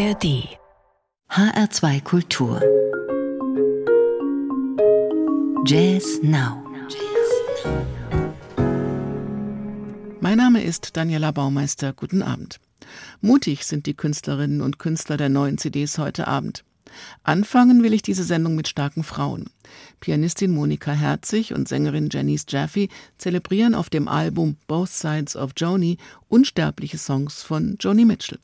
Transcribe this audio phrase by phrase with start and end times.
[0.00, 0.48] ARD
[1.28, 2.62] HR2 Kultur
[5.66, 6.64] Jazz Now
[10.20, 11.92] Mein Name ist Daniela Baumeister.
[11.92, 12.60] Guten Abend.
[13.20, 16.64] Mutig sind die Künstlerinnen und Künstler der neuen CDs heute Abend.
[17.22, 19.50] Anfangen will ich diese Sendung mit starken Frauen.
[20.00, 22.88] Pianistin Monika Herzig und Sängerin Janice Jaffe
[23.18, 25.98] zelebrieren auf dem Album Both Sides of Joni
[26.28, 28.38] unsterbliche Songs von Joni Mitchell.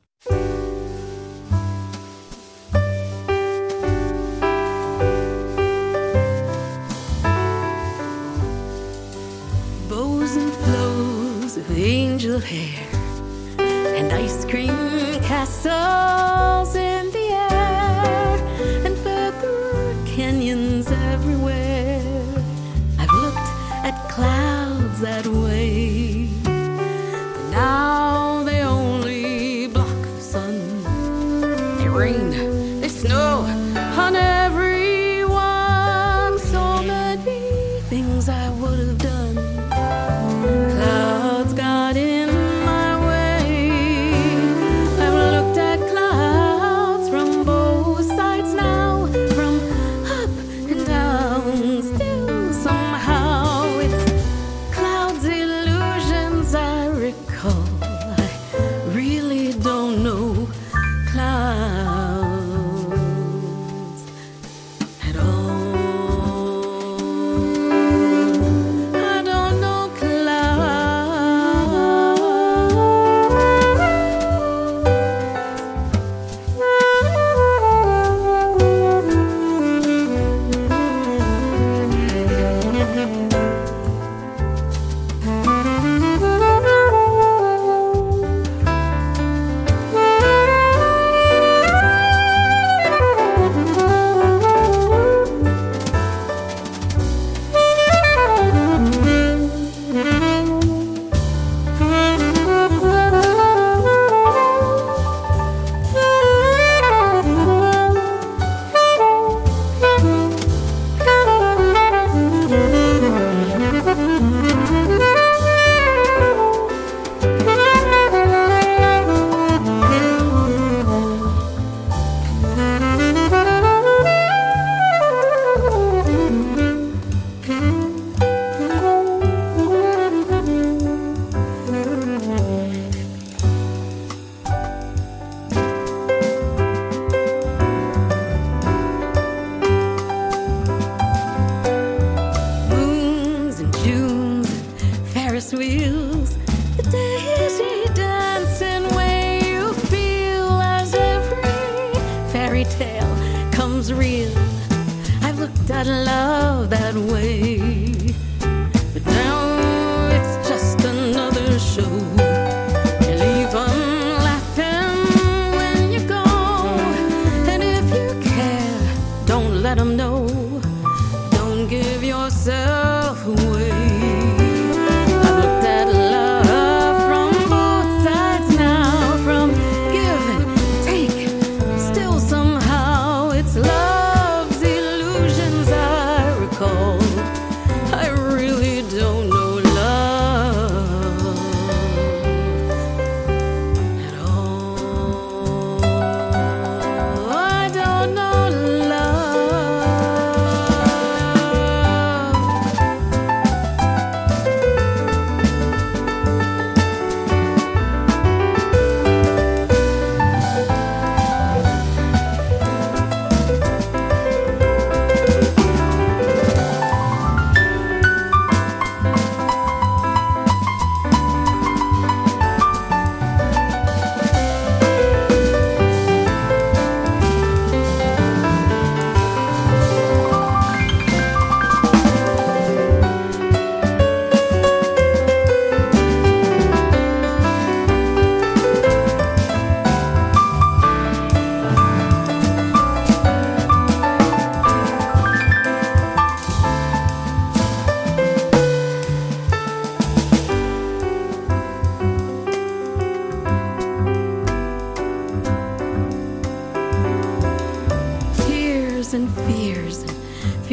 [12.37, 12.87] of hair
[13.97, 14.69] and ice cream
[15.23, 18.37] castles in the air
[18.85, 22.03] and feather canyons everywhere.
[22.99, 23.49] I've looked
[23.89, 25.27] at clouds that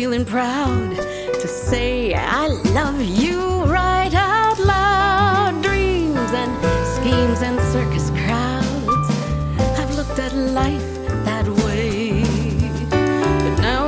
[0.03, 0.89] feeling proud
[1.41, 2.47] to say I
[2.79, 5.63] love you right out loud.
[5.63, 6.51] Dreams and
[6.95, 9.07] schemes and circus crowds.
[9.79, 10.91] I've looked at life
[11.29, 12.21] that way.
[12.89, 13.85] But now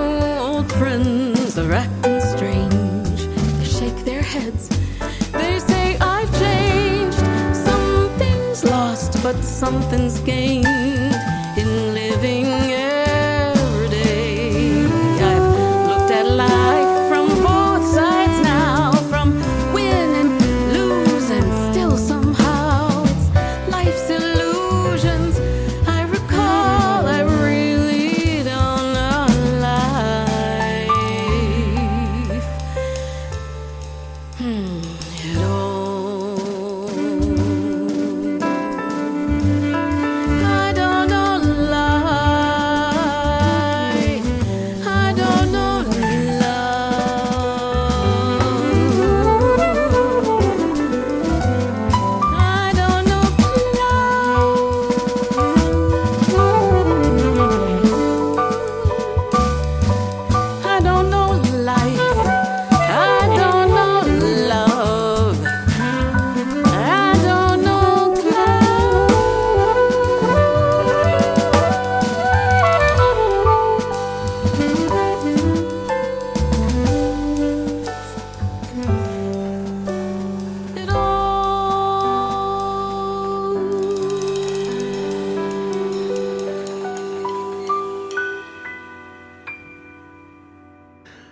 [0.47, 3.19] old friends are acting strange.
[3.59, 4.69] They shake their heads.
[5.33, 7.19] They say I've changed.
[7.69, 10.44] Something's lost, but something's gained.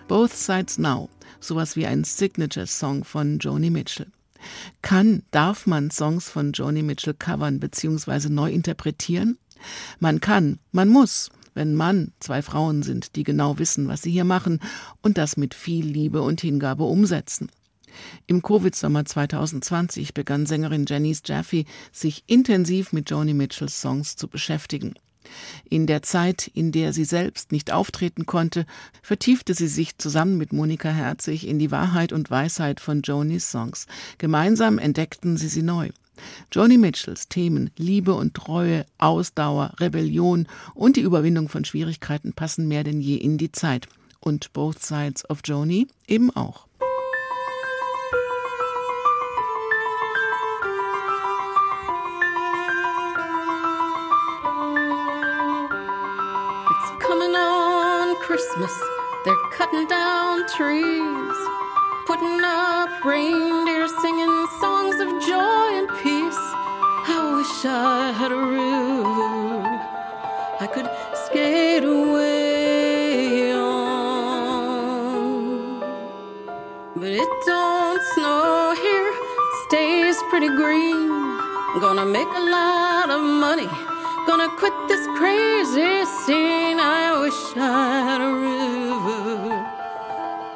[0.07, 1.09] Both Sides Now,
[1.39, 4.07] sowas wie ein Signature-Song von Joni Mitchell.
[4.81, 8.27] Kann, darf man Songs von Joni Mitchell covern bzw.
[8.29, 9.37] neu interpretieren?
[9.99, 14.25] Man kann, man muss, wenn Mann zwei Frauen sind, die genau wissen, was sie hier
[14.25, 14.59] machen
[15.01, 17.49] und das mit viel Liebe und Hingabe umsetzen.
[18.27, 24.95] Im Covid-Sommer 2020 begann Sängerin Janice Jaffe sich intensiv mit Joni Mitchells Songs zu beschäftigen.
[25.69, 28.65] In der Zeit, in der sie selbst nicht auftreten konnte,
[29.01, 33.87] vertiefte sie sich zusammen mit Monika Herzig in die Wahrheit und Weisheit von Jonis Songs.
[34.17, 35.89] Gemeinsam entdeckten sie sie neu.
[36.51, 42.83] Joni Mitchells Themen Liebe und Treue, Ausdauer, Rebellion und die Überwindung von Schwierigkeiten passen mehr
[42.83, 43.87] denn je in die Zeit.
[44.19, 46.67] Und Both Sides of Joni eben auch.
[58.23, 58.71] Christmas.
[59.25, 61.37] They're cutting down trees,
[62.05, 66.43] putting up reindeer singing songs of joy and peace.
[67.05, 69.61] I wish I had a river
[70.61, 70.89] I could
[71.25, 73.83] skate away on.
[76.95, 81.09] But it don't snow here, it stays pretty green.
[81.81, 83.67] Gonna make a lot of money.
[84.25, 86.52] Gonna quit this crazy scene.
[87.23, 89.55] I wish I had a river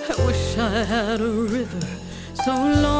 [0.08, 1.80] I wish I had a river
[2.44, 2.99] so long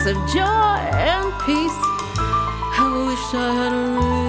[0.00, 1.78] songs of joy and peace.
[2.18, 4.19] I wish I had a river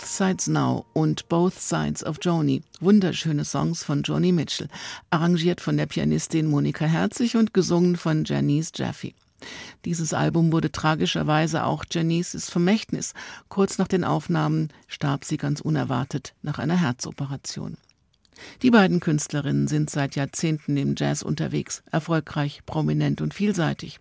[0.00, 2.62] Both Sides Now und Both Sides of Joni.
[2.80, 4.68] Wunderschöne Songs von Joni Mitchell.
[5.10, 9.12] Arrangiert von der Pianistin Monika Herzig und gesungen von Janice Jaffe.
[9.84, 13.12] Dieses Album wurde tragischerweise auch Janices Vermächtnis.
[13.50, 17.76] Kurz nach den Aufnahmen starb sie ganz unerwartet nach einer Herzoperation.
[18.62, 24.00] Die beiden Künstlerinnen sind seit Jahrzehnten im Jazz unterwegs, erfolgreich, prominent und vielseitig.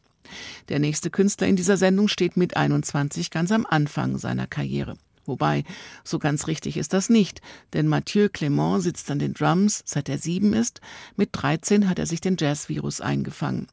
[0.69, 4.95] Der nächste Künstler in dieser Sendung steht mit 21 ganz am Anfang seiner Karriere.
[5.29, 5.63] Wobei,
[6.03, 7.41] so ganz richtig ist das nicht,
[7.73, 10.81] denn Mathieu Clement sitzt an den Drums, seit er sieben ist.
[11.15, 13.67] Mit 13 hat er sich den Jazz-Virus eingefangen.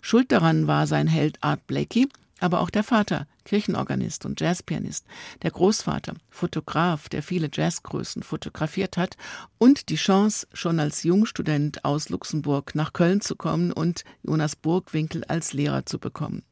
[0.00, 2.08] Schuld daran war sein Held Art Blakey,
[2.40, 5.06] aber auch der Vater, Kirchenorganist und Jazzpianist,
[5.42, 9.16] der Großvater, Fotograf, der viele Jazzgrößen fotografiert hat
[9.56, 15.24] und die Chance, schon als Jungstudent aus Luxemburg nach Köln zu kommen und Jonas Burgwinkel
[15.24, 16.42] als Lehrer zu bekommen.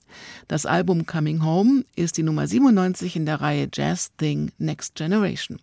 [0.48, 5.58] Das Album Coming Home ist die Nummer 97 in der Reihe Jazz Thing Next Generation.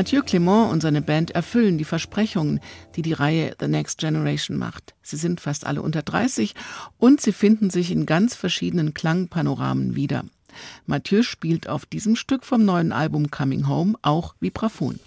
[0.00, 2.60] Mathieu Clement und seine Band erfüllen die Versprechungen,
[2.96, 4.94] die die Reihe The Next Generation macht.
[5.02, 6.54] Sie sind fast alle unter 30
[6.96, 10.24] und sie finden sich in ganz verschiedenen Klangpanoramen wieder.
[10.86, 14.98] Mathieu spielt auf diesem Stück vom neuen Album Coming Home auch Vibraphon.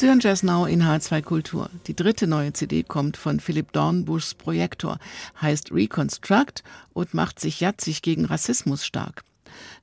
[0.00, 1.68] Sie hören Jazz Now in H2 Kultur.
[1.86, 4.98] Die dritte neue CD kommt von Philipp Dornbuschs Projektor,
[5.42, 9.24] heißt Reconstruct und macht sich jatzig gegen Rassismus stark.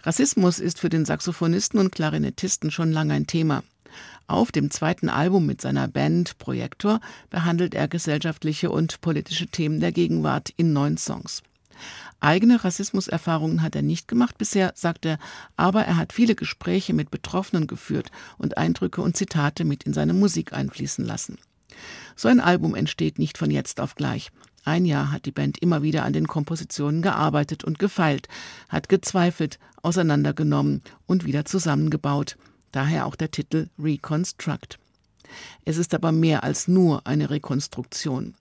[0.02, 3.62] Rassismus ist für den Saxophonisten und Klarinettisten schon lange ein Thema.
[4.26, 7.00] Auf dem zweiten Album mit seiner Band Projektor
[7.30, 11.44] behandelt er gesellschaftliche und politische Themen der Gegenwart in neun Songs.
[12.20, 15.20] Eigene Rassismuserfahrungen hat er nicht gemacht bisher, sagt er,
[15.56, 20.14] aber er hat viele Gespräche mit Betroffenen geführt und Eindrücke und Zitate mit in seine
[20.14, 21.38] Musik einfließen lassen.
[22.16, 24.32] So ein Album entsteht nicht von jetzt auf gleich.
[24.66, 28.28] Ein Jahr hat die Band immer wieder an den Kompositionen gearbeitet und gefeilt,
[28.68, 32.36] hat gezweifelt, auseinandergenommen und wieder zusammengebaut.
[32.72, 34.78] Daher auch der Titel Reconstruct.
[35.66, 38.36] Es ist aber mehr als nur eine Rekonstruktion.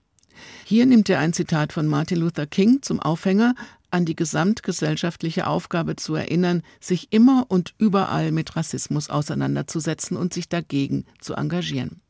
[0.65, 3.55] Hier nimmt er ein Zitat von Martin Luther King zum Aufhänger,
[3.89, 10.49] an die gesamtgesellschaftliche Aufgabe zu erinnern, sich immer und überall mit Rassismus auseinanderzusetzen und sich
[10.49, 12.01] dagegen zu engagieren.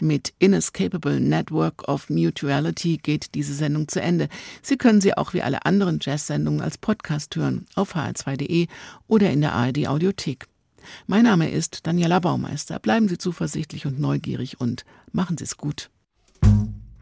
[0.00, 4.28] Mit Inescapable Network of Mutuality geht diese Sendung zu Ende.
[4.62, 8.66] Sie können sie auch wie alle anderen Jazz-Sendungen als Podcast hören auf hr2.de
[9.08, 10.46] oder in der ARD Audiothek.
[11.06, 12.78] Mein Name ist Daniela Baumeister.
[12.78, 15.90] Bleiben Sie zuversichtlich und neugierig und machen Sie es gut.